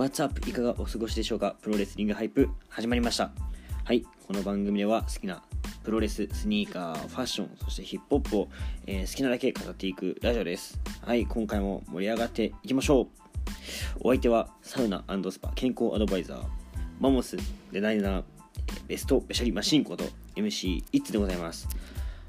[0.00, 0.48] What's up?
[0.48, 1.56] いかがお過ごしでしょうか？
[1.60, 3.32] プロレスリングハイプ始まりました。
[3.84, 5.42] はい、この番組では好きな
[5.84, 8.48] プロレス、スニーカー、ファッション、そしてヒップホップを、
[8.86, 10.80] えー好きなだけ語っていくラジオです。
[11.02, 13.08] はい、今回も盛り上がっていきましょう。
[14.00, 16.42] お相手はサウナスパ健康アドバイザー、
[16.98, 17.36] マモス
[17.70, 18.24] デザイナー、
[18.86, 20.04] ベストベシャリマシンこと
[20.34, 21.68] MC イッツでございます。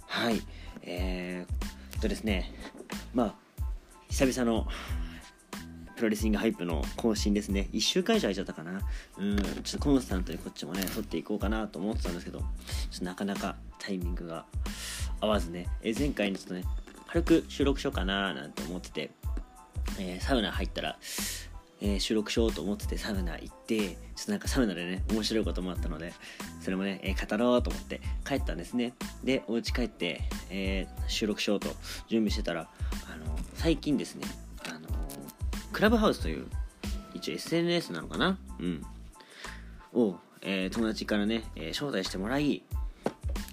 [0.07, 0.41] はい、
[0.81, 2.53] えー、っとですね、
[3.13, 3.27] ま
[3.59, 3.63] あ、
[4.09, 4.67] 久々の
[6.01, 7.69] プロレスリングハイプの更新ですね。
[7.73, 8.81] 1週間以上空いちゃったかな。
[9.19, 12.45] うん、ちょっとコンスタントにこっちもね、撮っていこうかなと思ってたんですけど、ちょ
[12.95, 14.45] っとなかなかタイミングが
[15.19, 16.63] 合わずね、え前回にちょっとね、
[17.05, 19.11] 軽く収録しようかななんて思ってて、
[19.99, 20.97] えーサウナ入ったら、
[21.81, 26.13] えー収録しようと思っててサウナ行ってちょっとなんかサウナでね面白いこともあったので
[26.61, 31.67] それもね、えー語ろうと思って帰ったんですねでお家帰って、えー収録しようと
[32.07, 34.25] 準備してたらあの最近ですね
[35.71, 36.45] クラブハウスという
[37.13, 38.37] 一応 SNS なのかな？
[38.59, 38.81] うん
[39.93, 42.63] を、えー友達からね、えー招待してもらい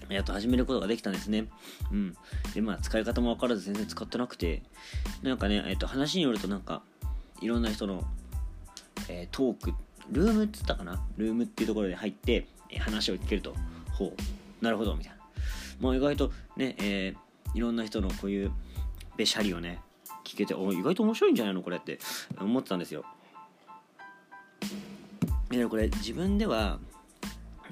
[0.09, 1.45] やっと始めることができたんですね。
[1.91, 2.15] うん。
[2.55, 4.63] で、まあ、使い方も分からず全然使ってなくて、
[5.21, 6.81] なんかね、えっ、と、話によるとなんか、
[7.41, 8.03] いろんな人の、
[9.07, 9.73] えートーク、
[10.11, 10.99] ルームって言ったかな？
[11.17, 13.55] ルームっていうところで入って、えー話を聞けると、
[13.91, 14.15] ほ
[14.61, 15.19] う、なるほど、みたいな。
[15.79, 18.51] まあ、意外とね、えーいろんな人のこういう、
[19.15, 19.79] べしゃりをね、
[20.29, 21.63] 聞けて、お意外と面白いんじゃないの？
[21.63, 21.97] これって。
[22.39, 23.03] 思ってたんですよ。
[25.49, 26.77] でこれ自分では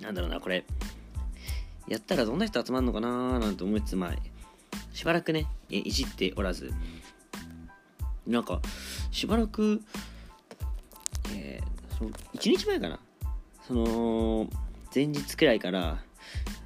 [0.02, 0.66] なんだろうなこれ
[1.88, 4.12] やったらどんな人集まるのかななんて思いつつまあ
[4.92, 6.74] しばらくねいじっておらず。
[8.26, 8.60] なんか
[9.12, 9.84] しばらく
[11.36, 13.00] えーその1日前かな。
[13.68, 14.50] その
[14.94, 16.00] 前日くらいから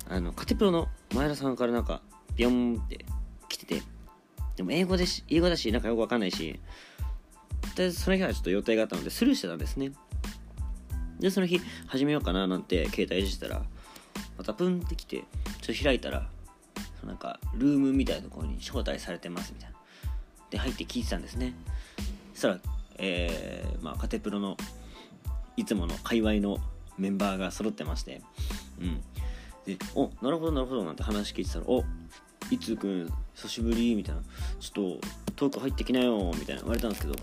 [0.09, 2.01] あのカテプロの前田さんからなんか
[2.37, 3.05] ビヨンって
[3.49, 3.81] 来てて。
[4.55, 6.59] でも英語でし英語だしなんかよくわかんないし。
[7.75, 9.91] でその日はちょっと予定があったのでスルーしてたんですね。
[11.19, 13.63] でその日始めようかななんて携帯いじってたら
[14.37, 15.23] またプンってきて
[15.61, 16.27] ちょっと開いたら
[17.05, 19.77] なんかルームみたいなところに招待されてますみたいな。
[20.49, 21.53] で入って聞いてたんですね。
[22.33, 22.59] そしたら
[22.97, 24.57] えー、まあカテプロの
[25.55, 26.57] いつもの界隈の
[26.97, 28.21] メンバーが揃ってまして
[28.79, 29.01] うん。
[29.65, 31.85] で「おなるほどなるほど」なんて話聞いてたら「お
[32.51, 33.13] いつくん？
[33.33, 34.21] 久しぶり」みたいな
[34.59, 36.61] 「ちょっとトーク入ってきなよ」みたいな。
[36.61, 37.15] 言われたんですけど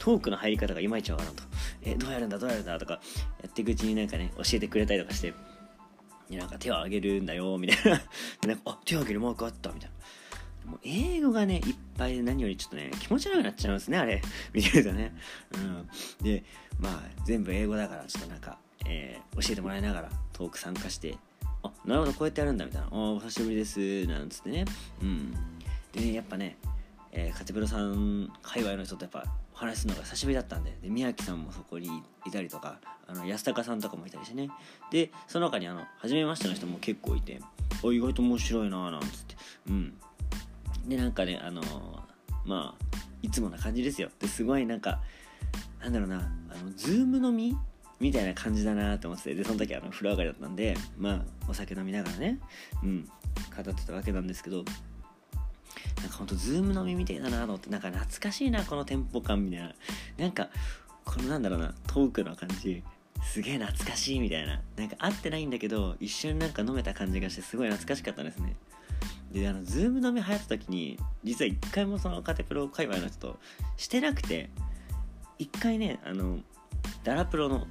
[0.00, 1.42] トークの入り方がいまいちわからんと
[1.82, 2.38] 「えどうやるんだ？
[2.38, 2.94] どうやるんだ」とか
[3.42, 5.32] やっていくうちになんかね教えてくれたりとかして
[6.30, 8.02] でなんか手を挙げるんだよみたいな。
[8.42, 9.96] で なんかあ手を挙げるマークあったみたいな。
[10.70, 14.20] もう英語がねいっぱいで何よりちょっとね気持ち悪くなっちゃうんですねあれ。
[14.52, 15.14] 見てるとね。
[15.54, 15.88] うん。
[16.24, 16.44] で
[16.80, 21.16] まあ全部英語だからちょっとなんか、えー教えてもらいながらトーク参加して。
[21.74, 22.88] あなるほどこうやってやるんだみたいな。
[22.90, 24.06] あお久しぶりです。
[24.06, 24.64] なんつってね。
[25.02, 25.32] うん。
[25.92, 26.56] でねやっぱね
[27.12, 30.76] えー、カテプロさん界隈の人とやっぱお話すのが久しぶりだったんで。
[30.82, 31.88] で宮城さんもそこに
[32.26, 34.50] いたりとかあの安高さんとかもいたりしてね。
[34.90, 37.40] でその他にあの初めましての人も結構いて
[37.82, 39.36] お意外と面白いななんつって。
[39.68, 39.94] うん。
[40.86, 42.06] でなんかねあのー
[42.46, 42.86] まあ
[43.22, 44.08] いつもな感じですよ。
[44.20, 45.00] ですごいなんか
[45.80, 46.20] なんだろうなあ
[46.62, 47.56] の Zoom 飲み
[47.98, 52.38] みたいな感じだなと思っててでその時あの風呂上がりだったんでまあお酒飲みながらね
[52.82, 54.64] うん語ってたわけなんですけど
[56.00, 59.74] なんかほんと Zoom 飲みみたいだなと思ってなんか懐かしいなこのテンポ感みたいな。
[60.18, 60.48] なんか
[61.04, 62.82] このなんだろうなトークの感じ
[63.22, 64.60] すげえ懐かしいみたいな。
[64.76, 68.56] なんか会ってないんだけど一瞬なんか飲めた感じがしてすごい懐かしかったですね。
[69.32, 73.38] であのズーム飲み流行った時に実は一回もそのカテプロ界隈の人と
[73.76, 74.50] してなくて
[75.38, 76.38] 一回ねあの
[77.04, 77.66] ダラプロの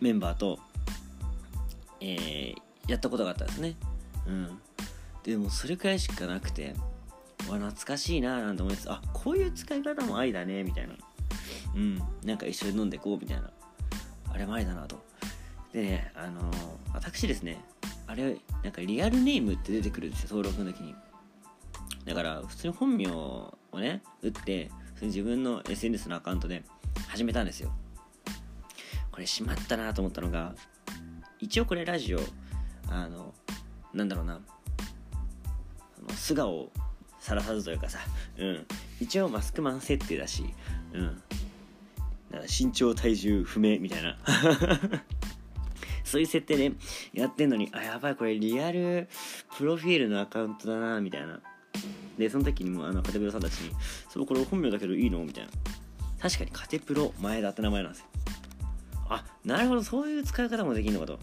[0.00, 0.58] メンバーと、
[2.00, 3.76] えーやったことがあったんですね。
[4.26, 4.58] うん。
[5.22, 6.74] でもそれくらいしかなくて
[7.50, 10.94] わ懐かしいなーなんて思いますあこういう使い方もありだねみたいな。
[11.74, 12.02] うん。
[12.24, 13.50] なんか一緒に飲んでこうみたいな。
[14.32, 15.04] あれもありだなと。
[15.72, 16.56] でねあのー
[16.94, 17.62] 私ですね。
[18.06, 20.94] あれなんかリアルネームって出てくるんですよ登録の時に。
[22.06, 24.70] だから普通に本名をね打って
[25.02, 26.62] 自分の SNS のアカウントで
[27.08, 27.70] 始めたんですよ。
[29.18, 30.54] これしまったなと思ったのが
[31.40, 32.20] 一応これラジオ
[32.88, 33.34] あの
[33.92, 34.40] なんだろうな
[36.14, 36.72] 素顔を
[37.18, 37.98] さらさずというかさ、
[38.38, 38.66] うん、
[39.00, 40.44] 一応マスクマン設定だし、
[40.92, 41.02] うん、
[42.30, 44.16] なんか身長体重不明みたいな。
[46.04, 46.72] そういう設定で
[47.12, 49.08] やってんのにあやばいこれリアル
[49.56, 51.40] プロフィールのアカウントだなみたいな。
[52.16, 53.72] でその時にもあのカテプロさんたちに
[54.08, 55.50] 「それこれ本名だけどいいの?」みたいな。
[56.20, 58.06] 確かにカテプロ前田って名前なんですよ。
[59.08, 61.18] あなるほどそういう使い方もできるのかと。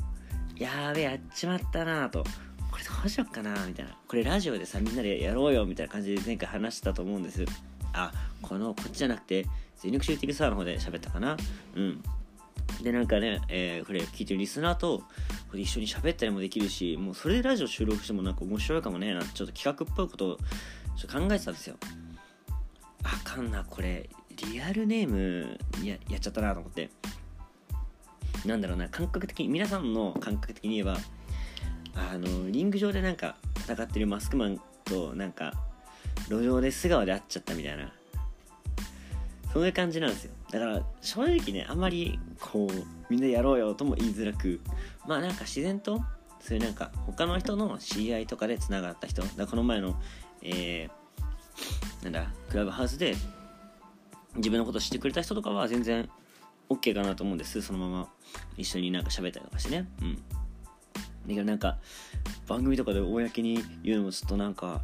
[0.57, 2.23] やべえやっちまったなと。
[2.71, 3.97] これどうしよっかなみたいな。
[4.07, 7.45] これラジオでさみんなでやろうよみたいな感じで前回話したと思うんです。
[7.93, 8.11] あ
[8.41, 9.45] このこっちじゃなくて
[9.77, 11.37] 全力シューティングスターの方で喋ったかな。
[11.75, 12.03] うん。
[12.81, 14.99] でなんかね、えー、これ聞いてるリスナーと
[15.49, 20.37] これ一緒に喋ったりもできるしもうそれでラジオ収録してもなんか面白いかもねなんてちょっと企画っぽいことを
[20.97, 21.75] ちょっと考えてたんですよ。
[23.03, 24.09] あかんなこれ
[24.51, 26.89] リアルネームややっちゃったなと思って。
[28.45, 30.97] なんだろうな感覚的に皆さんの感覚的に言えば
[31.95, 33.35] あのリング上でなんか
[33.67, 35.53] 戦ってるマスクマンとなんか
[36.29, 37.91] 路上で素顔で会っちゃったみたいな。
[39.55, 40.33] そういう感じなんですよ。
[40.51, 44.59] だから正直ねあんまりこうみんなやろうよとも言いづらく
[45.07, 46.01] まあなんか自然と
[46.41, 49.95] そういうなんか他の人の知り合いとかでつながった人だこの前の
[50.41, 53.15] えー、なんだクラブハウスで
[54.35, 56.09] 自分のこと知ってくれた人とかは全然
[56.69, 57.61] OK かなと思うんです。
[57.61, 58.09] そのまま
[58.57, 59.87] 一緒になんか喋ったりとかしてね。
[60.01, 60.15] うん。
[60.15, 60.21] だ
[61.27, 61.77] けどなんか
[62.47, 64.81] 番組とかで公に言うのもちょっとなんか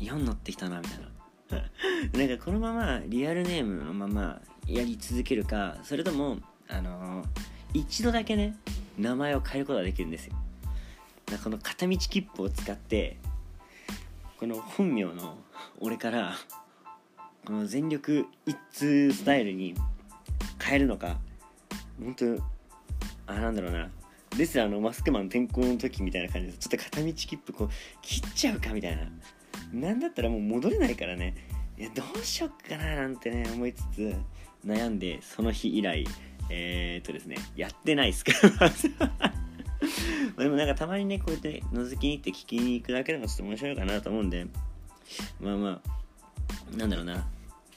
[0.00, 1.12] 嫌になってきたなみたいな。
[2.18, 8.56] なんかこのままリアルネームのままやり続けるかそれともあのー、一度だけね
[8.96, 10.34] 名前を変えることができるんですよ。
[11.26, 13.18] だこの片道切符を使って
[14.38, 15.38] この本名の
[15.78, 16.34] 俺から
[17.44, 19.74] この全力一通スタイルに
[20.62, 21.18] 変えるのか。
[21.98, 22.42] 本当
[23.26, 23.90] あなんだろうな。
[24.38, 27.68] レスラーのマスクマン転校の時みたいな感じでちょっと片道切符こう
[28.00, 29.02] 切っちゃうかみたいな。
[29.72, 31.34] なんだったらもう戻れないからね。
[31.78, 34.14] いやどうしよっかななんてね思いつつ
[34.64, 36.06] 悩んでその日以来
[36.50, 38.32] えー、っとですねやってないっすか。
[40.36, 44.46] らでもなんかたまにねこうやって覗きに行って聞きに行くだけでもちょっと面白いかなと思うんで。
[45.40, 47.26] まあまあなんだろうな。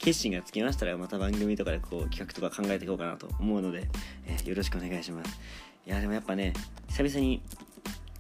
[0.06, 3.90] 決心がつきましたらまた番組とかでこう企画とか考えていこうかなと思うので、
[4.28, 5.40] えー、よろしくお願いします。
[5.88, 6.54] いやでもやっぱね
[6.90, 7.42] 久々に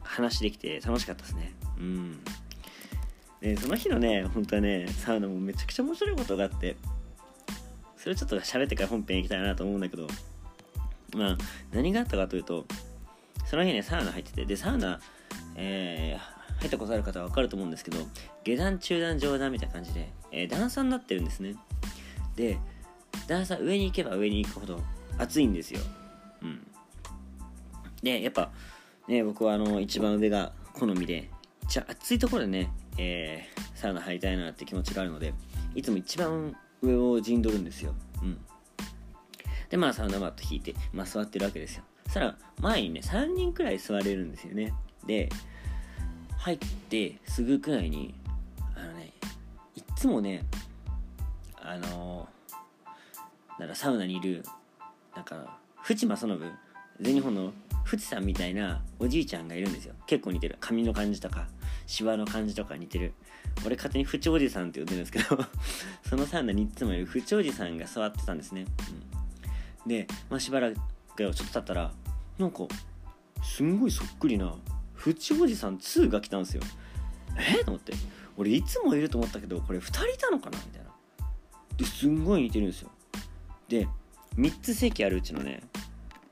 [0.02, 1.54] 話できて楽しかったですね。
[1.78, 2.20] うん。
[3.40, 6.76] でその日のね本当はねサウナもめちゃくちゃ面白いことがあって
[7.98, 10.08] それちょっと喋ってから本編行きたいなと思うんだけど
[11.16, 11.38] まあ
[11.72, 12.66] 何があったかというと
[13.46, 15.00] その日ねサウナ入っててでサウナ
[15.56, 18.00] えー、入ったことある方は分かると思うんですけど
[18.44, 21.56] 下段中段上段みたいな感じで、えー、段差になってるんですね。
[22.36, 22.58] で
[23.28, 24.82] 段差上に行けば上に行くほど
[25.18, 25.80] 暑いんですよ。
[26.42, 26.68] うん。
[28.04, 28.52] でやっぱ
[29.08, 31.30] ね僕はあの一番上が好みで
[31.70, 35.34] じゃあ暑いところでね、えー、サウナ入りたいなって気持ちがあるので
[35.74, 37.96] いつも一番上を陣取るんですよ。
[38.22, 38.38] うん。
[39.70, 41.84] でまあサウナマット引いて、まあ、座ってるわけですよ。
[42.08, 44.74] そしたら前にね3人くらい座れるんですよね。
[45.08, 45.30] で
[46.38, 48.14] 入ってすぐくらいに
[50.06, 50.46] つもね
[51.60, 52.30] あの、
[53.57, 54.44] なんかサウナにいる
[55.16, 56.40] なんか淵正信
[57.02, 57.52] 全日本の
[57.86, 59.96] 淵さんみたいなおじいちゃんがいるんですよ。
[60.06, 60.57] 結構似てる。
[60.60, 61.48] 髪の感じとか
[61.88, 63.13] シワの感じとか似てる。
[63.66, 65.44] 俺勝手に淵おじさんって呼んでるんですけど
[66.08, 68.66] そのサウナにいつもいる淵おじさんが座ってたんですね、
[69.84, 70.78] うん、で、まあ、しばらく
[71.16, 71.92] ちょっと経ったら
[72.38, 72.68] なんか
[73.42, 74.54] すんごいそっくりな
[74.94, 76.62] 淵おじさん2が来たんですよ。
[77.38, 77.64] え？
[77.64, 77.94] と思って。
[78.38, 80.58] 俺いつもいると思ったけどこれ2人いたのかな？
[80.58, 80.92] みたいな。
[81.78, 82.90] ですんごい似てるんですよ。
[83.68, 83.88] で
[84.38, 85.64] 3つ席あるうちのね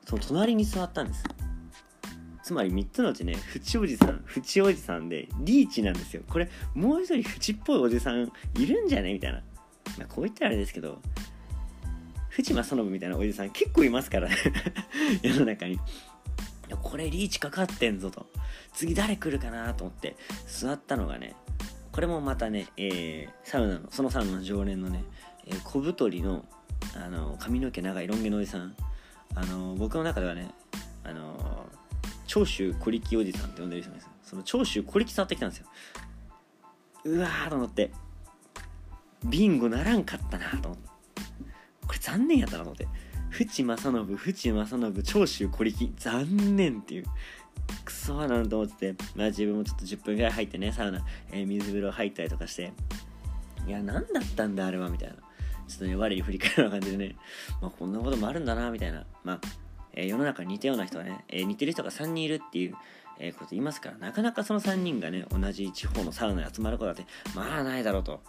[0.05, 1.23] その隣に座ったんです。
[2.43, 6.23] つまり3つのうちね淵おじさん淵おじさんでリーチなんですよ。
[6.29, 9.13] これもう一人淵っぽいおじさんいるんじゃね？
[9.13, 9.41] みたいな、
[9.97, 11.01] まあ、こう言ったらあれですけど
[12.29, 14.35] 藤間園みたいなおじさん結構いますからね。
[15.23, 15.79] 世の中に。
[16.81, 18.25] これリーチかかってんぞと。
[18.73, 20.15] 次誰来るかなと思って
[20.47, 21.35] 座ったのがね
[21.91, 25.03] これもまたね、えー、サウナのそのサウナの常連のね、
[25.45, 26.45] えー、小太りの
[26.95, 28.75] あの髪の毛長いロン毛のおじさん。
[29.35, 30.51] あの僕の中ではね
[31.03, 31.67] あの
[32.27, 35.67] 長州小力おじさんって呼んでる人なんですその長州小力触ってきたんですよ。
[37.05, 37.91] うわーと思って
[39.25, 40.89] ビンゴならんかったなと思って。
[41.87, 42.87] これ残念やったなと思って。
[43.29, 45.93] 淵正信淵正信長州小力。
[45.97, 47.05] 残念っていう。
[47.85, 52.71] クソーなんと思っててまあ自分もちょっと10分ぐらい入ってねサウナ、えー、水風呂入ったりとかして
[53.67, 55.15] いや何だったんだあれはみたいな。
[55.65, 57.15] ちょっとね我に振り返るような感じでね。
[57.61, 59.05] まあこんなこともあるんだなみたいな。
[59.23, 59.41] まあ、
[59.93, 62.75] えー、世の中に似たような人はね、えー、似てる人が3人いるっていう
[63.19, 67.05] えー、こと言いますからなかなかその3人がね同じ地方のサウナに集まることだって
[67.35, 68.21] まあないだろうと。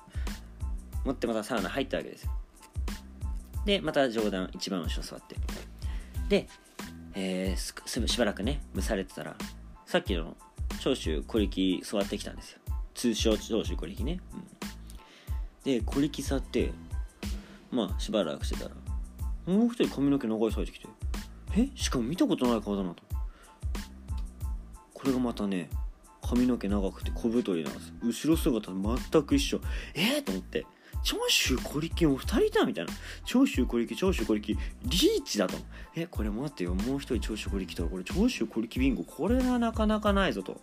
[1.05, 2.31] 思ってまたサウナ入ったわけですよ。
[3.67, 5.37] でまた上段一番後ろ座って。
[6.29, 6.49] で、
[7.15, 9.37] えー、しばらくね蒸されてたら
[9.87, 10.37] さっきの
[10.81, 12.59] 長州小力座ってきたんですよ。
[12.95, 14.45] 通称長州小力ね、うん、
[15.65, 16.73] で小力座って
[17.71, 18.75] まあしばらくしてたら
[19.47, 20.89] もう一人髪の毛長い人入ってきて
[21.57, 21.69] え？
[21.77, 23.03] しかも見たことない顔だなと。
[24.93, 25.69] これがまたね
[26.23, 27.93] 髪の毛長くて小太りなんです。
[28.03, 29.61] 後ろ姿全く一緒。
[29.95, 30.19] え？
[30.19, 30.67] ー、と思って。
[31.05, 32.93] 長州小力も2人いたみたいな。
[33.25, 34.57] 長州小力長州小力。
[34.85, 35.57] リーチだと。
[35.95, 39.05] えこれ待ってよもう一人長州小力とこれ長州小力ビンゴ。
[39.05, 40.61] これはなかなかないぞと。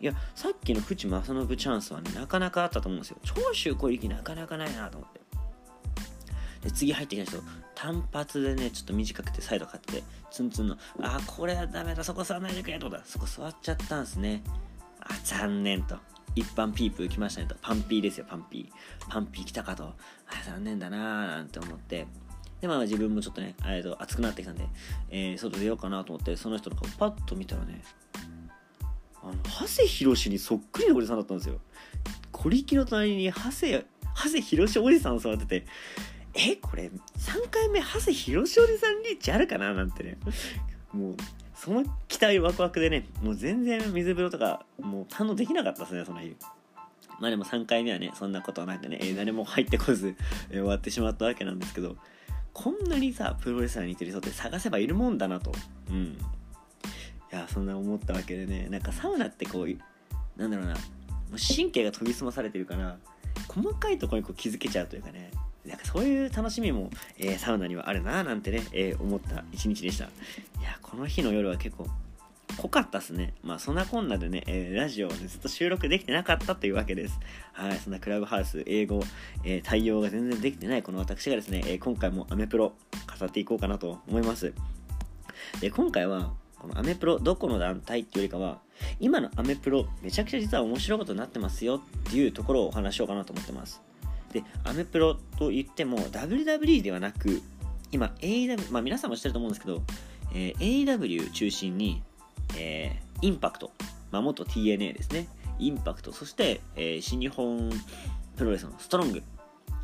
[0.00, 3.18] いやさっきの淵正信チャンスはねなかなかあったと思うんですよ。
[3.22, 5.20] 長州小力なかなかないなと思って。
[6.64, 7.42] で次入ってきた人。
[7.76, 10.02] 単発でねちょっと短くてサイド買って。
[10.32, 14.42] ツンツンのあこれはダメだそこ座らないでくれとだそこ座っちゃったんすね。
[15.00, 15.96] あ残念と。
[16.34, 17.56] 一般ピープ来ましたねと。
[17.60, 19.10] パンピーですよパンピー。
[19.10, 19.84] パンピー来たかと。
[19.84, 19.94] あ
[20.44, 22.06] 残念だなーなんて思って。
[22.60, 24.66] でまあ自分もちょっとねえと熱くなってきたんで、
[25.10, 27.82] えー、外出ようかなと思ってその人の顔パッと見たらね
[29.22, 31.60] あの長谷博にそっくりなおじさんだったんですよ。
[32.32, 33.84] 小力の隣に長谷長
[34.30, 35.66] 谷博おじさん座ってて
[36.34, 40.18] えこれ3回目長谷博おじさんリーチあるかななんてね。
[40.92, 41.16] もう
[41.58, 46.36] その期待ワクワクでねもう全然水風呂とかもう堪能できなかったですねその日。
[47.18, 50.14] まあでも3回目はねそんなことはないんでね、えー、誰も入ってこず、
[50.50, 51.96] えー、終わってしまったわけなんですけど
[52.52, 55.52] こんなにさプロレスラーに似てる人って探せばいるもんだなと。
[55.90, 56.16] うん。
[57.32, 60.76] いやそんな思ったわけでねなんかサウナってこうなんだろうな
[61.36, 62.98] 神経が研ぎ澄まされてるから
[63.48, 65.32] 細かいところにこう気づけちゃうというかね。
[65.68, 70.08] なんかそういう楽しみも、えー、サウナにはあるななんてね、えー、思った一日でしたい
[70.62, 71.86] やこの日の夜は結構
[72.56, 73.34] 濃かったっすね。
[73.42, 77.20] まあそんなこんなでね、えー、ラジオを、ね、ずっと収録できてなかったというわけです。
[77.52, 79.00] はい、そんなクラブハウス、英語、
[79.44, 82.72] えー、対応が全然できてないこの私がですね、えー、今回もアメプロ
[83.20, 84.52] 語っていこうかなと思います。
[85.60, 88.58] で、今回は、このアメプロどこの団体っていうよりかは、
[88.98, 93.80] 今のアメプロめちゃくちゃ実は面白いことになってますよっていうところをお話しようかなと思ってます。
[94.32, 97.42] で、アメプロと言っても WWE ではなく、
[97.92, 99.82] 今 AW、まあ皆さんも知ってると思うんですけど、
[100.34, 102.02] えー、AW 中心に、
[102.56, 103.72] えー、インパクト、
[104.10, 107.70] まあ、元 TNA ですね、インパクト、そして、えー、新日本
[108.36, 109.22] プロレスのストロング、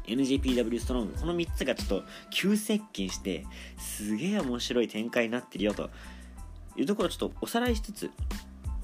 [0.07, 3.47] NJPW ストロング、この3つがちょっと急接近して、
[3.79, 5.91] すげえ面白い展開になってるよと
[6.77, 8.11] いうところをちょっとおさらいしつつ、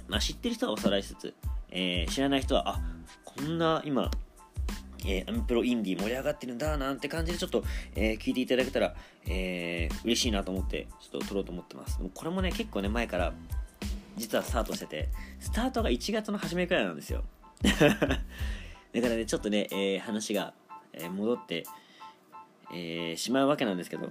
[0.08, 1.34] まあ、知ってる人はおさらいしつつ、
[1.70, 2.80] えー、知らない人は、あ
[3.24, 4.10] こんな今、
[5.06, 7.64] えー、アメプロインディー盛り上がってるんだなんて感じでちょっと、
[7.94, 8.94] えー、聞いていただけたら、
[9.26, 11.98] えー、嬉しいなと思ってちょっと撮ろうと思ってます。
[11.98, 13.32] でもこれもね結構ね前から
[14.16, 17.24] 実はスタートしててスタートが1月の初めくらいなんですよ。
[17.62, 18.16] だか
[18.92, 20.52] らねちょっとね、えー、話が、
[20.92, 21.64] えー、戻って、
[22.72, 24.10] えー、しまうわけなんですけど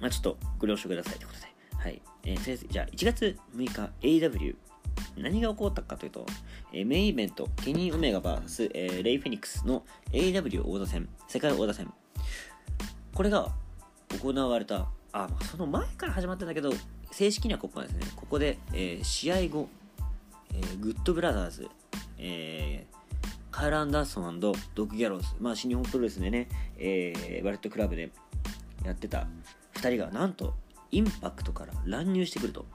[0.00, 1.50] まあちょっとご了承くださいということで。
[1.76, 4.54] はい、えー、とりあえずじゃあ1月6日 AW
[5.22, 6.26] 何が起こったかというと、
[6.72, 11.92] えー、メインイベント、ケニー・オメガ VS、えー、レイ・フェニックスの AEW 王座戦、世界王座戦。
[13.14, 13.52] これが
[14.20, 16.72] 行われた、あ、まあその前から始まったんだけど、
[17.10, 18.06] 正式にはここですね。
[18.16, 19.68] ここで、えー、試合後、
[20.54, 21.68] えー、グッドブラザーズ、
[22.18, 22.96] えー、
[23.50, 26.48] カール・アンダーソンドッグ・ギャローズ、まあ、新日本プロレスでね、
[26.78, 28.10] えー、バレットクラブで
[28.84, 29.26] やってた
[29.74, 30.54] 2人がなんと
[30.90, 32.66] インパクトから乱入してくると。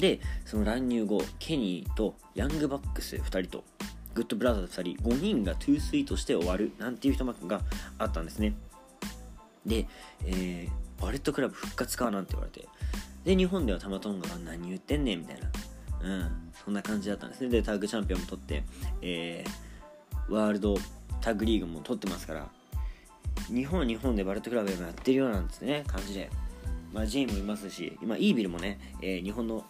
[0.00, 3.64] でその乱入後ケニーとヤングバックス2人と
[4.14, 7.60] グッドブラザーズ2人5人が Too Sweet して終わるなんていう一幕が
[7.98, 8.54] あったんですね。
[9.64, 9.86] で、
[10.26, 12.68] えー、バレットクラブ復活かなんて言われて
[13.24, 15.50] で日本ではタマ・トンガが何言ってんねんみたいな。
[16.02, 17.48] うんそんな感じだったんですね。
[17.48, 18.64] でタッグチャンピオンも取って、
[19.00, 20.76] えー、ワールド
[21.20, 22.48] タッグリーグも取ってますから
[23.46, 26.30] 日本は日本でバレットクラブもやってるようなんですね感じで。
[26.92, 29.64] まあ、ジェイもいますし今イービルもね、えー、日本の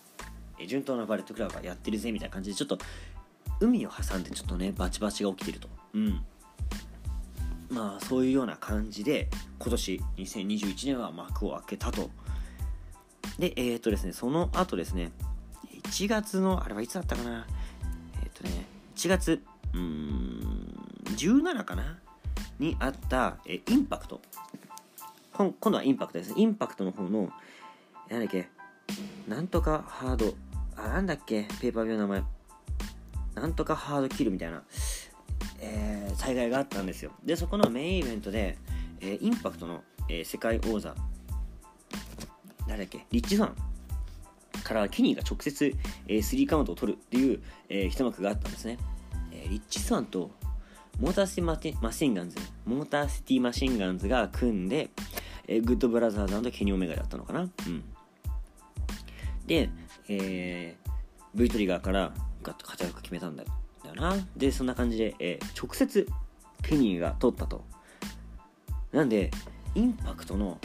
[0.67, 2.79] 順当なバレットクラブがやってるぜみたいな感じでちょっと
[3.61, 5.69] 海を挟んでちょっとねバチバチが起きてると。
[5.95, 6.25] うん。
[7.71, 9.29] まあそういうような感じで
[9.59, 12.11] 今年2021年は幕を開けたと。
[13.39, 15.11] でえっ、とですねその後ですね
[15.85, 17.47] 1月のあれはいつだったかな。
[18.23, 19.43] えっ、とね1月
[19.75, 20.33] うん
[21.17, 21.99] 17かな。
[22.59, 24.21] にあった、えインパクト。
[25.33, 26.33] 今度はインパクトです。
[26.37, 27.31] インパクトの方の
[28.09, 28.49] なんだっけ
[29.29, 30.35] なんとかハード
[30.77, 32.25] あ、なんだっけ、ペーパービューの名前。
[33.35, 34.63] なんとかハードキルみたいな、
[35.61, 37.13] えー、大会があったんですよ。
[37.25, 38.59] で、そこのメインイベントで、
[39.01, 40.95] えー、インパクトの、えー、世界王座、
[42.67, 43.55] 誰だっけ、リッチスワン
[44.63, 45.75] からケニーが直接、
[46.09, 48.79] えー、3カウントを取るっていう、えー、一幕があったんですね。
[49.33, 50.31] えー、リッチスワンと
[51.01, 54.91] モーターシティマシンガンズ、モーターシティマシンガンズが組んで、
[55.49, 57.41] えー、グッドブラザーズケニーオメガだったのかな？
[57.41, 57.83] うん。
[59.53, 59.71] で、
[60.09, 60.91] えー、
[61.35, 63.51] V トリガーからガッと活躍決めたんだよ
[63.95, 64.17] な。
[64.35, 66.09] で、そんな感じで、えー、直接
[66.63, 67.63] ケニーが取ったと。
[68.93, 69.31] なんで、
[69.75, 70.59] インパクトの、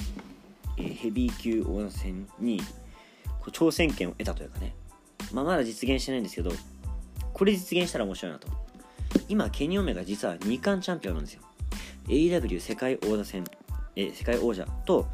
[0.77, 2.61] えー、ヘビー級王座戦に
[3.39, 4.73] こう挑戦権を得たというかね、
[5.33, 6.51] まあ、まだ実現してないんですけど、
[7.33, 8.47] これ実現したら面白いなと。
[9.27, 11.41] 今ケニ・オメガ実は2冠チャンピオンなんですよ
[12.07, 13.43] AW 世界王座戦、
[13.95, 15.07] え世界王者と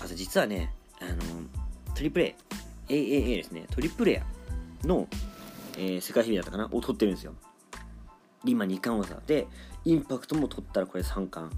[0.00, 2.36] あと実はねあのトリプル A
[2.88, 3.66] AAA ですね。
[3.70, 4.22] トリプル A
[4.84, 5.08] の、
[5.76, 6.68] えー、世界ヘビーだったかな？
[6.70, 7.34] を取ってるんですよ。
[8.44, 9.20] 今2冠王座。
[9.26, 9.46] で
[9.84, 11.54] インパクトも取ったらこれ3冠。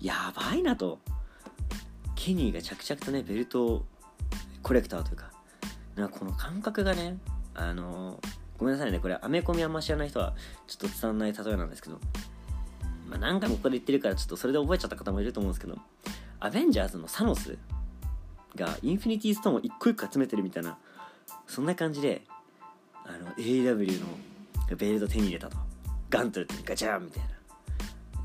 [0.00, 0.98] やばいなと。
[2.14, 3.84] ケニーが着々とねベルト
[4.62, 5.30] コレクターというか
[5.96, 7.16] なんかこの感覚がね
[7.54, 8.98] あのー、ごめんなさいね。
[8.98, 10.34] これアメコミあんま知らない人は
[10.66, 11.98] ちょっと伝わんない例えなんですけど。
[13.08, 15.76] まあ、何回もここで言ってるからちょっとそれで覚えちゃった方もいると思うんですけど。
[16.38, 17.58] アベンジャーズのサノス。
[18.56, 20.78] がインフィニティストーンを一個一個集めてるみたいな
[21.46, 22.22] そんな感じで
[23.04, 24.06] あの AW の
[24.76, 25.56] ベルト手に入れたと。
[26.10, 27.28] ガントレットにガチャンみたいな、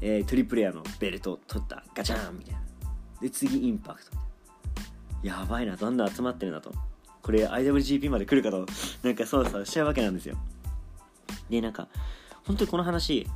[0.02, 1.84] えー、トリプレアのベルト取った。
[1.96, 2.62] ガチャンみたいな。
[3.22, 4.12] で次インパクト。
[5.24, 5.76] やばいな。
[5.76, 6.72] どんどん集まってるなと。
[7.22, 8.66] これ IWGP まで来るかと。
[9.04, 10.36] なんかそうそうしちゃうわけなんですよ。
[11.50, 11.88] でなんか
[12.46, 13.28] 本当にこの話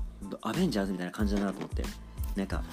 [0.42, 1.84] アベンジャーズみたいな感じだなと思って。
[2.36, 2.64] なんか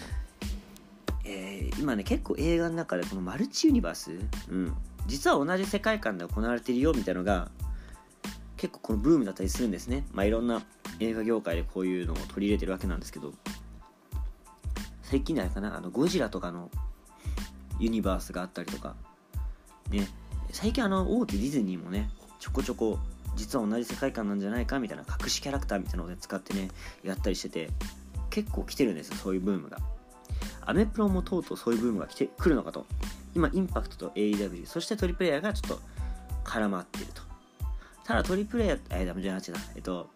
[1.56, 4.12] え、今ね結構映画の中でこのマルチユニバース、
[4.50, 4.74] うん、
[5.06, 7.50] 実は同じ世界観で行われているよみたいなのが
[8.56, 10.04] 結構このブームだったりするんですね。
[10.12, 10.62] まあいろんな
[11.00, 13.32] 映画業界でこういうのを取り入れてるわけなんですけど
[15.02, 16.70] 最近ないかなあのゴジラとかの
[17.78, 18.94] ユニバースがあったりとか
[19.90, 20.08] ね
[20.50, 22.10] 最近あの大手ディズニーもね
[22.40, 22.98] ちょこちょこ
[23.36, 26.68] 実は同じ世界観なんじゃないかみたいな隠しキャラクターみたいなので使ってね
[27.04, 27.70] やったりしてて
[28.30, 29.78] 結構来てるんですよそういうブームが。
[30.66, 32.86] アメプロもとうとうそういうブームが来てくるのかと。
[33.34, 35.80] 今インパクトと AEW そしてトリプレイヤーがちょっと
[36.42, 37.22] 絡まっていると。
[38.04, 40.08] ただトリプレイヤーえー、ダメじゃなくてえっと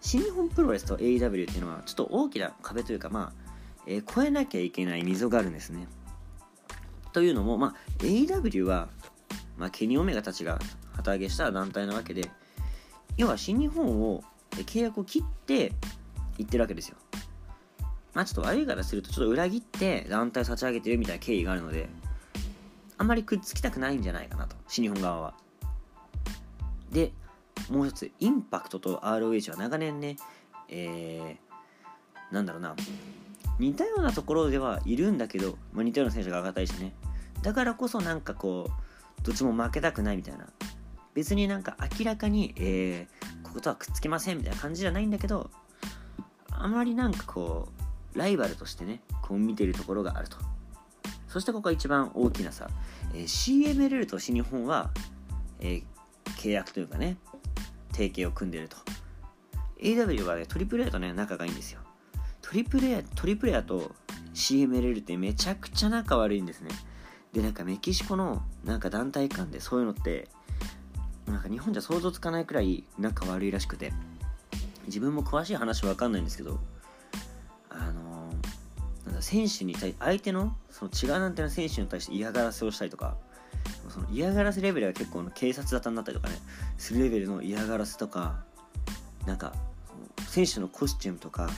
[0.00, 3.50] 新日本プロレスと AEW っていうのはちょっと大きな壁というかまあ、
[3.86, 5.88] えー、越えなきゃいけない溝があるんですね。
[7.12, 8.88] というのも、まあ、AEW は、
[9.56, 10.58] まあ、ケニ・オメガたちが
[10.94, 12.30] 旗揚げした団体なわけで
[13.16, 15.72] 要は新日本を契約を切って
[16.36, 16.96] 行ってるわけですよ。
[18.14, 21.88] まあちょっと悪いからするとちょっと裏切って団体を立ち上げてるみたいな経緯があるので
[22.96, 25.34] あんまりくっつきたくないんじゃないかなと新日本側は。
[26.90, 27.12] で
[27.70, 30.16] もう一つインパクトと ROH は長年ね
[30.68, 32.74] えー、なんだろうな
[33.58, 36.94] 似たようなところではいるんだけど、まあ、似たような選手が上がったりしてね。
[37.42, 38.70] だからこそなんかこ
[39.20, 40.46] うどっちも負けたくないみたいな。
[41.14, 45.50] 別になんか明らかに、えー、こことはくっつけませんみたいな感じじゃないんだけど
[46.50, 47.87] あまりなんかこう
[48.18, 50.36] ライバルとしてねこう見てるところがあると。
[51.28, 52.70] そしてここが一番大きな差、
[53.14, 54.90] えー、CMLL と新日本は、
[55.60, 55.84] えー、
[56.38, 57.18] 契約というかね
[57.92, 58.76] 提携を組んでると。
[59.80, 61.80] AW はねトリプル A とね仲がいいんですよ。
[62.42, 63.92] トリプル A トリプル A と
[64.34, 66.70] CMLL ってめちゃくちゃ仲悪いんですね。
[67.32, 70.28] でなんかメキシコのなんか団体間でそういうのって
[71.26, 73.92] なんか日本じゃ想像つかないくらい仲悪いらしくて。
[74.88, 76.58] 自分も詳しい話は分かんないんですけど
[79.20, 83.16] 選手に対相手のその違うなんての選手に対して嫌がらせをしたりとか
[83.88, 86.36] その嫌がらせレベルは結構警察沙汰になったりとかね
[86.76, 88.40] するレベルの嫌がらせとか
[89.26, 89.52] なんか
[90.26, 91.50] 選手のコスチュームとか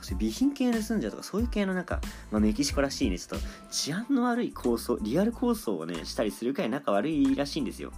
[0.00, 7.92] 備品系盗んじゃうとかそういう系のなんか、まあ、メキシコらしいねちょっと治安の悪い構想リアル構想をねしたりするくらい仲悪いらしいんですよ。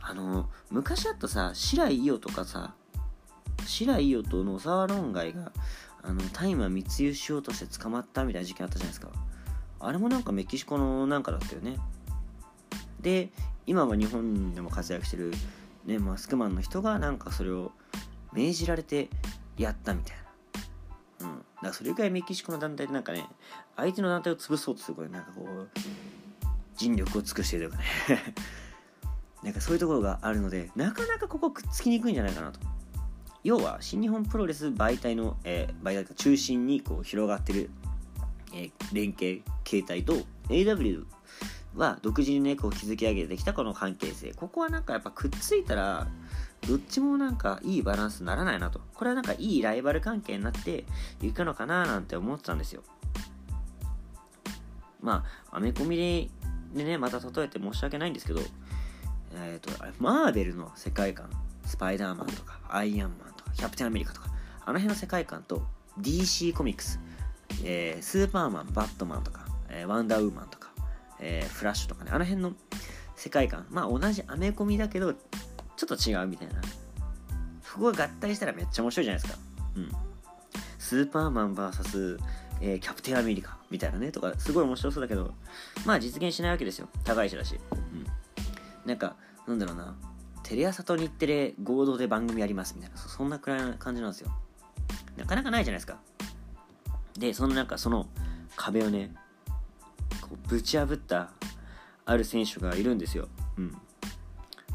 [0.00, 2.74] あの昔だとさ白井伊代とかさ
[3.64, 5.52] 白井伊代と野沢論外が
[6.06, 9.08] あの大麻密輸しようとして捕まったみたいな事件あったじゃないですか。
[9.80, 11.78] あれもなんかメキシコのなんかだったよね。
[13.00, 13.30] で
[13.66, 15.32] 今は日本でも活躍してる、
[15.86, 17.72] ね、マスクマンの人がなんかそれを
[18.32, 19.08] 命じられて
[19.56, 20.16] やったみたい
[21.20, 21.28] な。
[21.28, 21.36] うん。
[21.38, 23.26] だからそれぐらいメキシコの団体でなんかね
[23.76, 25.68] 相手の団体を潰そうとすることなんかこう
[26.76, 27.84] 尽力を尽くしてるとかね。
[29.42, 32.73] なんかそういうところがあるのでなかなかここくっつきにくいんじゃないかなと。
[33.44, 37.68] 要は新日本プロレス媒体の、えー、媒体が中心にこう広がってる、
[38.54, 40.14] えー、連携形態と
[40.48, 41.04] AW
[41.76, 44.32] は独自にねこう築き上げてきたこの関係性。
[44.32, 46.06] ここはなんかやっぱくっついたら
[46.66, 48.80] どっちもなんかいいバランスにならないなと。
[48.94, 50.84] これはなんかいいライバル関係になって
[51.20, 52.82] いくのかななんて思ってたんですよ。
[55.02, 56.30] まあアメコミ
[56.74, 58.40] でねまた例えて申し訳ないんですけど
[59.34, 61.28] えっ、ー、とマーベルの世界観。
[61.66, 63.33] スパイダーマンとかアイアンマン。
[63.54, 64.28] キャプテンアメリカとか、
[64.64, 65.62] あの辺の世界観と
[66.00, 67.00] DC コミックス、
[67.64, 70.70] えー、スーパーマン、バットマンとか、えー、ワンダーウーマンとか、
[71.20, 72.52] えー、フラッシュとかね、あの辺の
[73.16, 75.20] 世界観、まあ同じアメコミだけど、ちょ
[75.84, 76.54] っと違うみたいな。
[77.62, 79.40] そこが合体したらめっちゃ面白いじゃないですか。
[79.76, 79.90] うん。
[80.78, 82.18] スーパーマン VS、
[82.60, 85.32] えー、キャプテンアメリカみたいなね、とか、すごい面白そうだけど、
[85.84, 86.88] まあ実現しないわけですよ。
[87.04, 87.58] 高いしだし。
[87.72, 88.06] うん。
[88.86, 89.94] なんか、なんだろうな。
[90.44, 94.30] テレ朝と日テレ合同で番組やりますみたいなそんなくらいな感じなんですよ。
[95.16, 95.98] なかなかないじゃないですか。
[97.18, 98.06] でそのなんかその
[98.54, 99.14] 壁をね
[100.20, 101.30] こうぶち破った
[102.04, 103.28] ある選手がいるんですよ。
[103.56, 103.76] うん。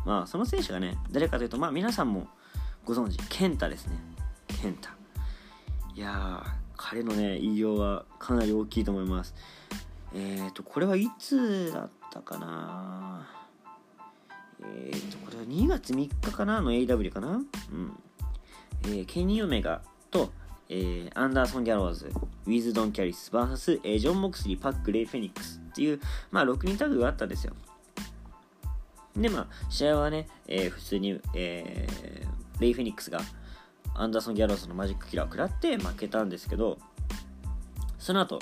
[0.05, 2.27] まあその選手がね誰かというとまあ皆さんも
[2.83, 3.97] ご存知健太ですね。
[4.61, 4.89] 健太
[5.95, 9.35] いやー彼のね偉業はかなり大きいと思います。
[10.15, 13.38] えっ、ー、とこれはいつだったかな
[14.63, 17.41] えっ、とこれは2月3日かなの AW かな？
[17.71, 18.03] うん
[18.83, 20.31] えー、ケニー・オメガと、
[20.69, 22.11] えー、アンダーソン・ギャローズ、
[22.45, 25.99] ウィズ・ドン・キャリス VS、えー、ジョン・モクスリー、パック・レイ・フェニックスっていう、
[26.31, 27.53] まあ、6人タッグがあったんですよ。
[29.15, 33.19] で、まあ、試合はね、えー、普通に、えー、レイ・フェニックスが
[33.95, 36.77] アンダーソン・ギャローズのマジックキラーを食らって負けたんですけど、
[37.97, 38.39] その後、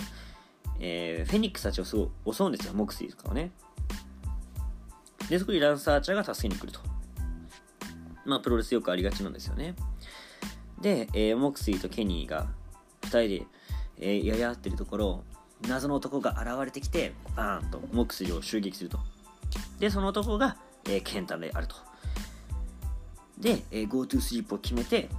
[0.80, 3.52] えー、フェニックスたちをすごい襲うんですよ、モクスリーとかをね。
[5.30, 6.80] で、そこにランサーチャーが助けに来ると。
[8.26, 9.76] まあ、プロレスよくありがちなんですよね。
[10.82, 12.48] で、えー、モクスリーとケニーが
[13.02, 13.48] 2人で、
[13.98, 15.24] えー、やり合ってるところ
[15.68, 19.00] 謎の男が現れてきてバーンとモクスリーを襲撃すると
[19.80, 21.76] でその男が、えー、ケンタであると
[23.40, 25.10] で、えー、GoTo スリープを決めて、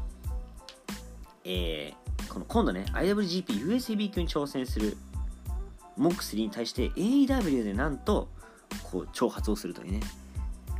[1.44, 4.96] えー、この今度ね IWGP USB 級に挑戦する
[5.96, 8.28] モクスリーに対して AEW でなんと
[8.90, 10.00] こう挑発をするというね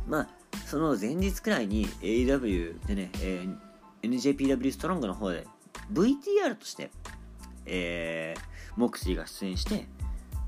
[0.07, 0.27] まあ
[0.65, 3.69] その前日くらいに AEW でね、えー
[4.01, 5.45] NJPW ストロングの方で
[5.91, 6.91] VTR として、
[7.65, 8.41] えー、
[8.75, 9.87] モクシーが出演して、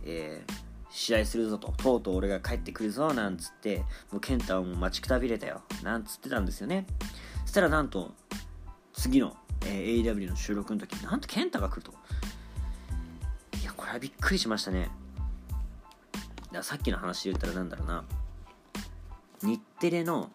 [0.05, 0.53] えー、
[0.89, 3.79] 試合するぞと、とうとう俺が帰ってくるぞ、なんつって、
[4.11, 6.85] もうケンタはもう待ちくたびれたよ、なんつってたんですよね。
[7.45, 8.11] そしたらなんと、
[8.93, 11.93] 次の、えー、AEW の収録の時なんとケンタが来ると。
[13.61, 14.89] いや、これはびっくりしましたね。
[16.53, 18.03] ださっきの話で言ったらなんだろうな。
[19.43, 20.31] 日テレの、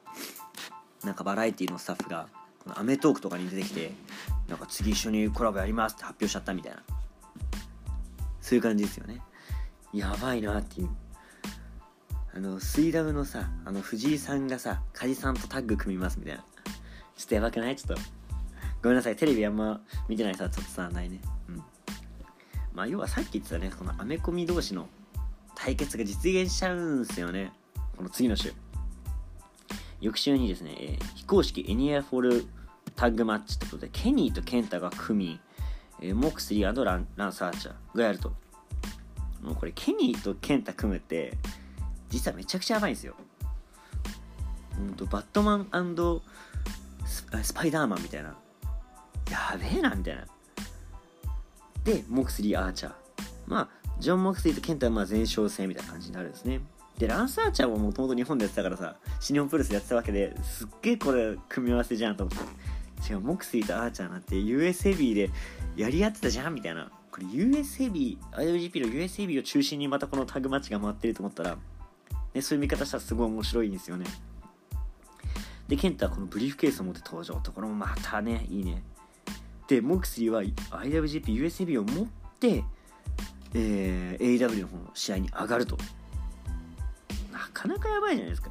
[1.05, 2.29] なんかバラエティのスタッフが、
[2.65, 3.93] このアメトークとかに出てきて
[4.49, 6.83] なんか次一緒にコラボやりますって発表しちゃったみたいな。
[8.41, 9.21] そういう感じですよね。
[9.93, 10.91] やばいなっていう。
[12.35, 16.45] あの水ダムのさあの藤井さんがさ梶さんとタッグ組みますみたいな。
[17.17, 17.77] ちょっとやばくない？
[17.77, 18.03] ちょっと。
[18.83, 19.17] ごめんなさい。
[19.17, 21.21] テレビあんま見てないさちょっとさないね。
[21.49, 21.63] うん。
[22.75, 24.89] まあ要はさっき言ってたねこのアメコミ同士の
[25.57, 27.53] 対決が実現しちゃうんですよね
[27.97, 28.53] この次の週
[30.01, 32.47] 翌週にですね、えー、非公式エニアフォル
[32.95, 35.41] タッグマッチってことで、ケニーとケンタが組み、
[36.01, 38.31] えー、モクスリーランランサーチャーがやると。
[39.43, 41.37] もうこれ、ケニーとケンタ組むって、
[42.09, 43.15] 実はめちゃくちゃやばいんですよ。
[44.79, 45.69] うんと、バットマン
[47.05, 48.37] ススパイダーマンみたいな。
[49.31, 50.27] やべえな、みたいな。
[51.85, 52.95] で、モクスリー・アーチャー。
[53.47, 56.61] まあ、ジョン・モクスリーとケンタはまあ前哨戦みたいな感じになるんですね。
[56.99, 62.77] で、ランサーチャーももともと日本でやってたからさ、新日本プロレスやってたわけですっげえこれ組み合わせじゃんと思って。
[63.09, 65.31] 違うモクスリーとアーチャーなんて US ヘビーで
[65.77, 71.57] やり合ってたじゃんみたいなこれ US ヘビー IWGP の US ヘビーを中心にまたこのタグマッチが回ってると思ったら、
[72.35, 74.07] ね、そういう見方したらすごい面白いんですよね
[75.69, 78.83] でケンタはこのブリーフケースを持って登場ところもまたねいいね
[79.69, 82.07] でモクスリーは IWGP US ヘビーを持っ
[82.39, 82.63] て、
[83.59, 85.79] えー、AW の方の試合に上がると。
[87.33, 88.51] なかなかやばいじゃないですか。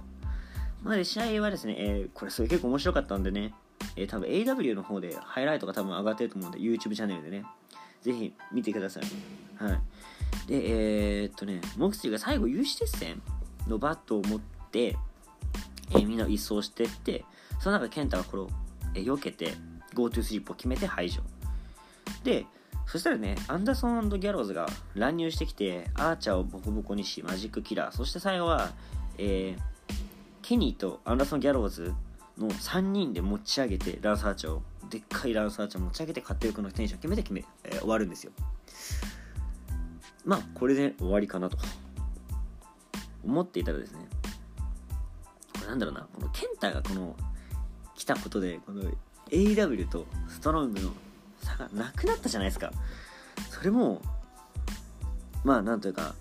[0.81, 3.53] まあ、で試合はですね、えー、これそれ結構面白かったんでね、
[3.95, 7.45] えー、多分 AW の方でハイライトが多分上がってると思うんで YouTube チャンネルでね。
[8.01, 9.03] ぜひ見てください。
[9.63, 9.81] はい。
[10.47, 13.21] でえー、っとねモクシーが最後有刺鉄線
[13.67, 14.39] のバットを持っ
[14.71, 14.95] て、
[15.91, 17.25] えー、みんな一掃してって
[17.59, 18.49] その中ケンタがこれを、
[18.95, 19.53] えー、避けて
[19.93, 21.21] GoTo スリップを決めて排除。
[22.23, 22.45] で
[22.87, 27.95] そしたらねアンダーソンギャローズが乱入してきてアーチャーをボコボコにしマジックキラー。
[27.95, 28.71] そして最後は、
[29.17, 29.61] えー、
[30.41, 31.93] ケニーとアンダーソン・ギャローズ
[32.37, 38.31] の3人で持ち上げてランサーチャーをでっかいランサーチャー持ち上げて勝手力のテンション決めて決め、えー、終わるんですよ。
[40.23, 41.57] まあこれで終わりかなと。
[43.25, 43.99] 思っていたらですね
[45.55, 47.15] これなんだろうなこのケンタがこの
[47.95, 48.83] 来たことでこの
[49.31, 50.91] AW とストロングの
[51.41, 52.71] 差がなくなったじゃないですか
[53.51, 54.01] それも
[55.43, 56.15] まあなんというか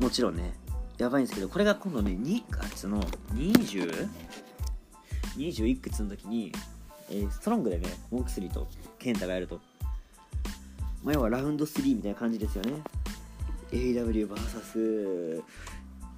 [0.00, 0.54] もちろんね
[0.98, 3.02] やばいんですけどこれが今度ね2月の
[3.34, 4.08] 20?
[5.38, 6.52] 20いくつの時に、
[7.08, 8.66] えー、ストロングでね、モークスリーと
[8.98, 9.60] ケンタがやると。
[11.04, 12.82] まあ、要はラウンド3みたいな感じですよね。
[13.70, 15.42] AWVS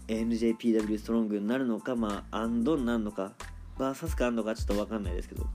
[0.08, 3.32] NJPW ストロングになるのか、まあ、アンドになるのか、
[3.78, 5.46] VS かアンドかちょっとわかんないですけど。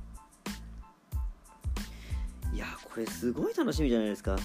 [2.56, 4.38] いやこれすごい楽しみじゃないですか。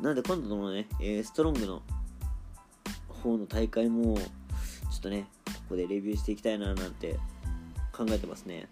[0.00, 1.82] なんで今度のね、えー、ストロングの
[3.08, 4.22] 方の大会も、ちょ
[4.96, 7.18] っとね、ここでレビューしていきたいななんて
[7.92, 8.66] 考えてますね。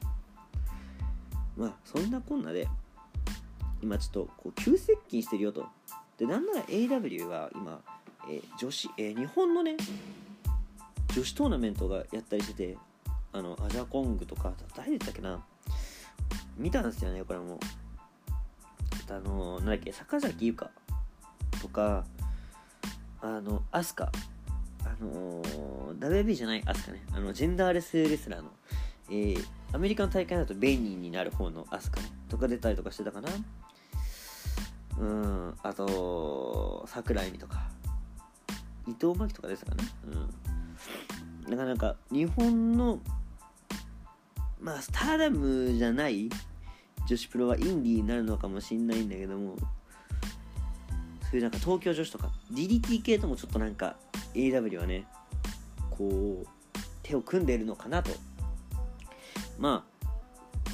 [1.54, 2.66] まあそんなこんなで
[3.82, 5.66] 今ちょっとこう急接近してるよと。
[6.16, 7.82] でなんなら AW は今、
[8.26, 9.76] えー女子、えー日本のね
[11.14, 12.78] 女子トーナメントがやったりしてて
[13.34, 15.44] あのアジャコングとか誰だったっけな。
[16.56, 17.60] 見たんですよねこれも。
[19.10, 20.70] あのなんだっけ坂崎優香
[21.60, 22.04] とか
[23.20, 24.10] あのアスカ。
[24.82, 25.42] あの
[25.98, 27.02] WB じゃないアスカね。
[27.12, 28.50] あのジェンダーレスレスラーの、
[29.10, 32.08] えーアメリカの大会だとベニーになる方のアスカね。
[32.28, 33.28] とか出たりとかしてたかな。
[34.98, 37.68] うんあと桜井美とか。
[38.88, 39.84] 伊藤真希とかですかね
[41.46, 41.50] うん。
[41.50, 42.98] なかなか日本の
[44.60, 46.28] まあスターダムじゃない
[47.10, 49.56] 女子プロはインディーになるのかもしんないんだけども
[51.22, 53.96] そういうなんか東京女子とか DDT 系ともちょっとなんか
[54.32, 55.08] AW はね
[55.90, 56.46] こう
[57.02, 58.12] 手を組んでいるのかなと。
[59.58, 60.06] まあ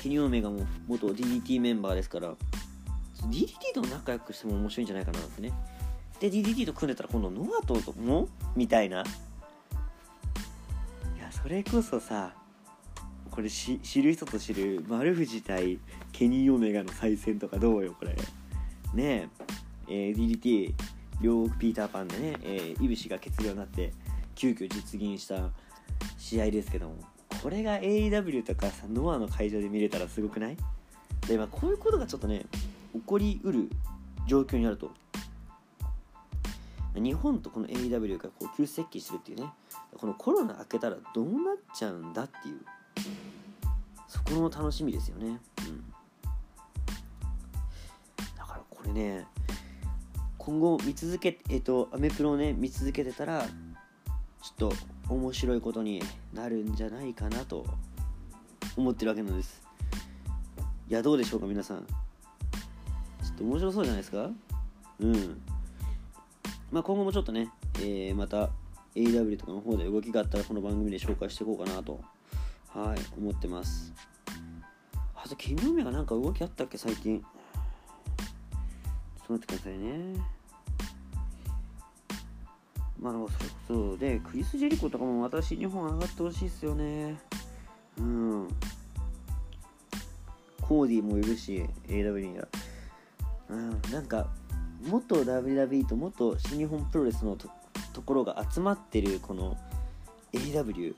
[0.02, 2.34] ケニオメガも元 DDT メンバーですから
[3.30, 5.54] DDT とも仲良くしても面白いんじゃないかなってね。
[6.20, 9.04] で DDT と組んでたら今度ノアともみたいな。
[11.16, 12.34] いやそれこそさ
[13.36, 15.78] これし知る人と知る丸藤対
[16.10, 18.16] ケニー・オメガの再戦とかどうよこれ。
[18.94, 19.28] ねえ。
[19.88, 20.72] えー DDT
[21.20, 23.92] 両ピーターパンでね、えー、イブシが欠場になって
[24.34, 25.50] 急遽実現した
[26.16, 26.96] 試合ですけども。
[27.42, 30.56] これが AEW とかさノアの会場で見れたらすごくない？
[31.28, 32.46] で、まあ、こういうことがちょっとね
[32.94, 33.68] 起こりうる
[34.26, 34.90] 状況にあると。
[36.94, 39.52] 日本とこの AEW がこう急接近してるっていうね。
[39.94, 42.60] このコロナ明けたらどうなっちゃうんだっていう。
[44.08, 45.92] そこの楽しみですよね、うん、
[48.36, 49.26] だからこれね
[50.38, 54.72] 今後見続けえっとアメプロをね見続けてたらちょっと
[55.08, 57.66] 面白いことになるんじゃないかなと
[58.76, 59.62] 思ってるわけなんです。
[60.88, 61.78] いやどうでしょうか皆さん。
[61.78, 64.30] ちょっと面白そうじゃないですか？
[65.00, 65.40] うん。
[66.70, 68.50] まあ今後もちょっとね、えーまた
[68.94, 72.00] AW とかの方で動きがあったらこの番組で紹介していこうかなと。
[72.76, 73.90] はい思ってます。
[75.14, 77.20] あと金曜日がなんか動きあったっけ最近。
[77.20, 80.20] ちょっと待ってくださいね。
[83.00, 83.30] まあそれこ
[83.66, 87.18] そでクリス・ジェリコとかも私日本上がってほしいっすよね。
[87.98, 88.48] うん。
[90.60, 92.46] コーディもいるし AW には。
[93.48, 93.80] うん。
[93.90, 94.28] なんか
[94.86, 97.48] 元 WWE と元新日本プロレスのと
[98.02, 99.56] ころが集まってるこの
[100.34, 100.94] AW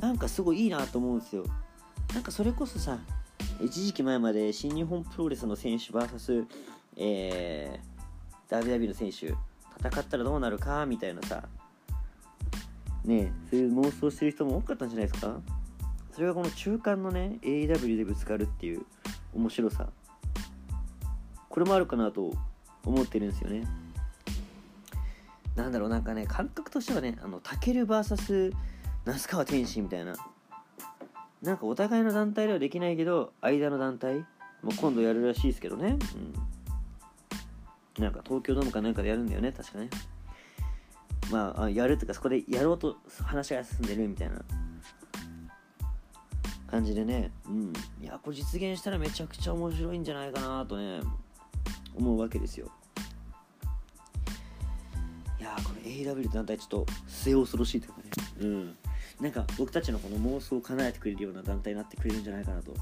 [0.00, 1.44] なんかすごいいいなと思うんですよ。
[2.14, 2.98] なんかそれこそさ
[3.60, 6.46] 一時期前まで新日本プロレスの選手 VS、
[6.96, 9.34] えー、WWE の選手
[9.78, 11.48] 戦ったらどうなるかみたいなさ。
[13.04, 15.40] ねそういう妄想してる人も多かったんじゃないですか。
[16.12, 18.84] それがこの中間のね AEW でぶつかるっていう
[19.34, 19.88] 面白さ。
[21.48, 22.32] これもあるかなと
[22.84, 23.66] 思ってるんですよね。
[25.56, 28.52] なんだろうなんかね感覚としてはねあのタケル VS
[29.08, 30.14] 那須川天心みたいな。
[31.40, 34.18] なんかお互いの団体ではできないけど間の団体
[34.62, 35.96] もう今度やるらしいですけどね、
[37.96, 39.88] うん、なんか東京ドームかなんかでやるんだよね確かね。
[41.30, 44.36] まあやるっていうかそこでやろうと話が進んでるみたいな。
[46.70, 47.30] 感じでね。
[47.46, 47.72] うん。
[48.02, 51.00] いやこれ実現したらめちゃくちゃ面白いんじゃないかなとね
[51.96, 52.70] 思うわけですよ。
[55.40, 58.10] いやこの AW 団体ちょっと末恐ろしいというかね。
[58.40, 58.76] うん。
[59.20, 62.72] なんか僕たちのこの妄想を叶えてくれるような団体になってくれるんじゃないかなと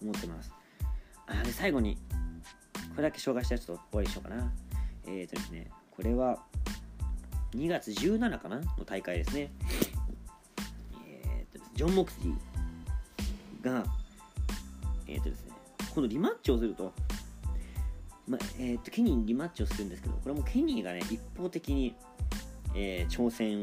[0.00, 0.50] 思ってます。
[1.26, 1.98] あで最後に
[2.94, 4.52] これだけ紹介したらちょっと終わりにしようかな。
[5.06, 6.38] えーとですねこれは
[7.54, 8.60] 2月17かな？
[8.60, 9.52] の大会ですね。
[11.06, 13.84] えーとジョン・モクスリーが
[15.06, 15.52] えーとですね
[15.94, 16.92] 今度リマッチをすると。
[18.26, 21.94] まえー、とケニーにリマッチをするんですけどこれもケニーがね一方的に、
[22.74, 23.62] えー挑戦を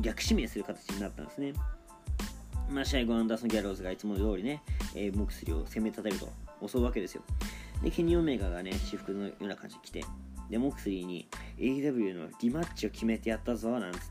[0.00, 1.52] 逆指名する形になったんですね、
[2.70, 4.62] まあ、試合後アンダーソン・ギャローズがいつも通りね、
[4.94, 6.28] えーモクスリを攻め立てると
[6.66, 7.22] 襲うわけですよ。
[7.82, 10.04] でケニー・オメガがね私服のような感じで来て
[10.50, 14.06] でモクスリに AW のリマッチを決めてやったぞなんつって。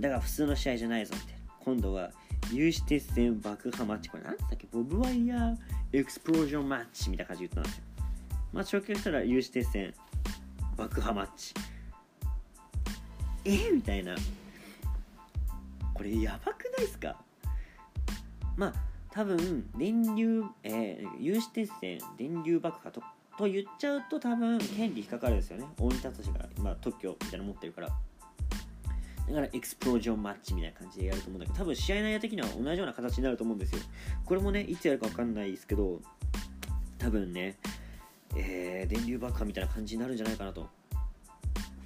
[0.00, 1.40] だから普通の試合じゃないぞみたいな。
[1.64, 2.10] 今度は
[2.52, 4.68] 有刺鉄線爆破マッチこれ何つったっけ？
[4.70, 5.56] ボブワイヤー
[5.92, 7.84] エクスプロージョンマッチみたいな感じで言ったんですよ。
[8.52, 9.94] まあ直球したら有刺鉄線
[10.76, 11.54] 爆破マッチ。
[13.44, 14.14] えみたいな。
[15.96, 17.16] これやばくないっすか？
[18.56, 18.74] まあ
[19.10, 23.02] 多分電流、えー、有刺鉄線電流爆破と
[23.38, 25.66] と言っちゃうと多分権利引っかかるんですよね。
[25.78, 27.88] 大仁田敏が、まあ、特許みたいなの持ってるから。
[27.88, 33.80] だからエクスプロージョンマッチみたいな感じでやると思うんだけど多分試合内容的には同じような形になると思うんですよ。
[34.24, 36.00] これもねいつやるか分かんないですけど
[36.96, 37.56] 多分ね、
[38.36, 40.68] えー、電流爆破みたいな感じになるんじゃないかなと。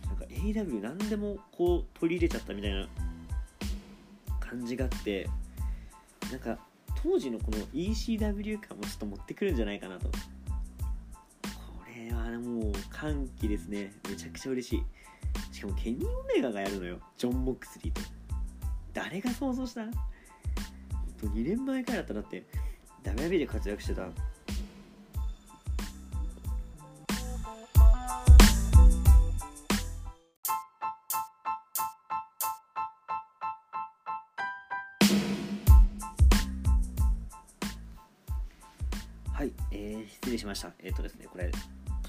[0.06, 2.86] なんか AW 何でもこう取り入れちゃったみたいな
[4.50, 5.28] 感じがあって
[6.30, 6.58] なんか
[7.02, 10.08] 当時のこの ECW 感もちょっと持ってくるんじゃないかなと。
[10.08, 10.12] こ
[11.96, 13.92] れはもう歓喜ですね。
[14.08, 14.84] めちゃくちゃ嬉しい。
[15.54, 16.98] しかもケニー・オメガがやるのよ。
[17.16, 18.02] ジョン・モックスリーと。
[18.92, 19.82] 誰が想像した
[21.22, 22.44] ？2年前からだったらだって
[23.04, 24.08] WB で活躍してた
[40.50, 40.72] ました。
[40.82, 41.50] えっ、とですね、これ、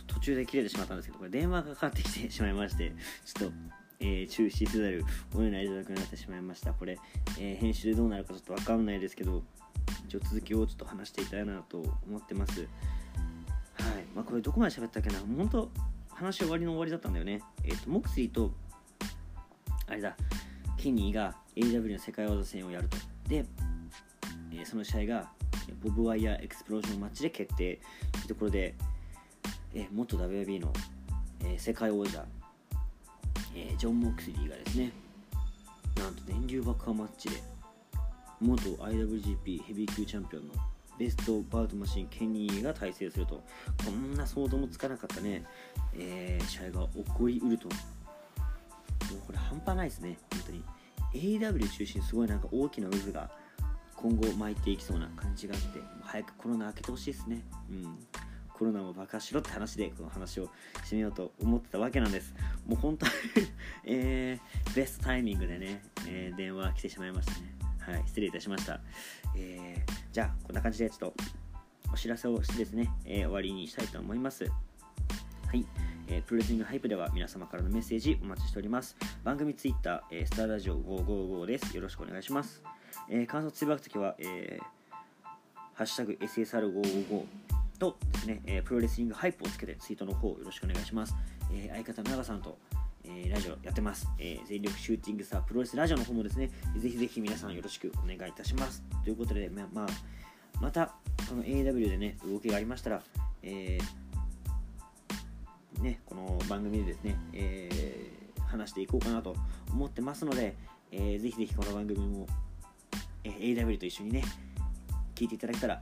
[0.07, 3.55] 途中で切れてしまったんですけど、これ電話がかかってきてしまいまして、ちょっと、
[3.99, 6.73] えー、中止せざるお得ない状況になってしまいました。
[6.73, 6.97] これ、
[7.39, 9.43] えー、編集でどうなるかちょっとわかんないですけど、
[10.07, 11.77] 一応続きをちょっと話していたいなと
[12.07, 12.61] 思ってます。
[12.61, 12.69] はい。
[14.15, 15.19] まあ、これどこまで喋ったっけな？
[15.37, 15.69] 本当
[16.09, 17.41] 話終わりの終わりだったんだよね。
[17.63, 18.51] えっ、と、モクスリーと、
[19.87, 20.17] あれだ、
[20.77, 22.97] ケニーが AW の世界技戦をやると。
[23.29, 23.45] で、
[24.51, 25.31] えその試合が
[25.83, 27.79] ボブワイヤーエクスプロージョンマッチで決定。
[28.11, 28.75] というところで、
[29.73, 30.73] え元 WB の、
[31.43, 32.25] え世界王者、
[33.55, 34.91] えジョン・モックスリーがですね
[35.97, 37.43] なんと電流爆破マッチで
[38.39, 40.53] 元 IWGP ヘビー級チャンピオンの
[40.97, 43.41] ベストバウトマシンケニーが対戦すると。
[43.83, 45.43] こんな想像もつかなかったね、
[45.95, 47.67] えー、試合が起こりうると。
[47.67, 47.77] もう
[49.25, 50.17] これ半端ないですね。
[50.31, 50.63] 本当に。
[51.39, 53.31] AW 中心すごいなんか大きな渦が
[54.01, 57.43] 今後巻いていきそうな感じがあって早くコロナ明けてほしいですね。
[57.69, 57.97] うん。
[58.51, 60.49] コロナも爆破しろって話でこの話を
[60.83, 62.33] してみようと思ってたわけなんです。
[62.67, 63.11] もう本当に
[63.85, 67.55] えー、ベストタイミングでね、えー、電話来てしまいましたね。
[67.79, 68.79] はい失礼いたしました、
[69.35, 71.13] えー、じゃあこんな感じでちょっと
[71.91, 74.45] お知らせをしてですね、えー、終わりにしたいと思います。
[74.45, 75.65] はい、
[76.07, 78.95] えー、プロレスリングハイプでは皆様からのメッセージお待ちしております。
[79.23, 81.75] 番組ツイッター、えー、スターラジオ555です。
[81.75, 82.63] よろしくお願いします。
[83.09, 84.63] えー、感想つぶやくときは、えー、
[85.73, 87.25] ハッシュタグ SSR555
[87.79, 91.15] とですね、えー、プロレスリングハイプをつけてツイートの方よろしくお願いします。
[91.51, 92.57] えー、相方の長さんと、
[93.03, 94.47] えー、ラジオやってます、えー。
[94.47, 98.83] 全力シューティングスタープロレスラジオの方もですね、ぜひぜひ皆さんよろしくお願いいたします。
[99.03, 99.87] ということで、ままあ、
[100.61, 100.93] また、
[101.27, 103.01] この AW でね、動きがありましたら、
[103.41, 109.35] えー、ね、この番組でですね、えー、話していこうかなと
[109.71, 110.55] 思ってますので、
[110.91, 112.27] えー、ぜひぜひこの番組も
[113.23, 114.23] え AW と一緒にね
[115.15, 115.81] 聞いていただけたら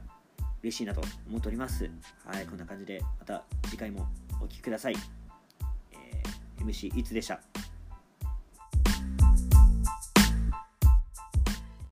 [0.62, 1.90] 嬉しいなと思っております。
[2.24, 4.06] はいこんな感じでまた次回も
[4.40, 4.94] お聴きください、
[5.92, 7.40] えー、MC いつでした？